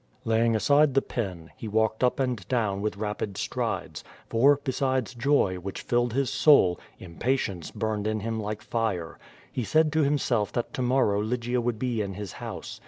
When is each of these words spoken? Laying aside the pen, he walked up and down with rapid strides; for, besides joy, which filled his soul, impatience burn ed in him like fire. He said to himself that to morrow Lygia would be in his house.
Laying 0.25 0.55
aside 0.55 0.95
the 0.95 1.01
pen, 1.03 1.51
he 1.55 1.67
walked 1.67 2.03
up 2.03 2.19
and 2.19 2.47
down 2.47 2.81
with 2.81 2.97
rapid 2.97 3.37
strides; 3.37 4.03
for, 4.29 4.59
besides 4.63 5.13
joy, 5.13 5.57
which 5.57 5.83
filled 5.83 6.13
his 6.13 6.31
soul, 6.31 6.79
impatience 6.97 7.69
burn 7.69 8.07
ed 8.07 8.07
in 8.09 8.19
him 8.21 8.39
like 8.39 8.63
fire. 8.63 9.19
He 9.51 9.63
said 9.63 9.93
to 9.93 10.01
himself 10.03 10.51
that 10.53 10.73
to 10.73 10.81
morrow 10.81 11.21
Lygia 11.21 11.61
would 11.61 11.77
be 11.77 12.01
in 12.01 12.15
his 12.15 12.31
house. 12.31 12.79